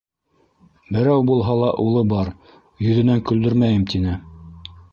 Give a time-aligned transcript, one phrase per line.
[0.95, 2.31] Берәү булһа ла улы бар,
[2.87, 4.17] йөҙөнән көлдөрмәйем тине.